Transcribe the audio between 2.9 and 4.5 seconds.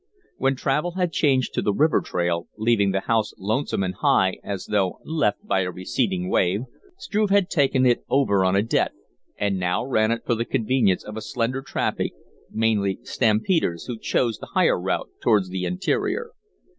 house lonesome and high